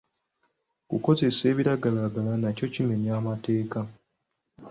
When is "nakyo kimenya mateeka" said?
2.41-3.79